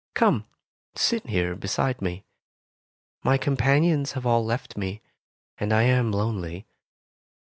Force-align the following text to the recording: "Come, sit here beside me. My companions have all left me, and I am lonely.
"Come, 0.15 0.47
sit 0.95 1.27
here 1.27 1.55
beside 1.55 2.01
me. 2.01 2.25
My 3.23 3.37
companions 3.37 4.13
have 4.13 4.25
all 4.25 4.43
left 4.43 4.75
me, 4.75 5.03
and 5.59 5.71
I 5.71 5.83
am 5.83 6.11
lonely. 6.11 6.65